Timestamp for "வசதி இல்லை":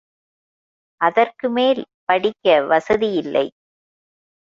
2.65-3.47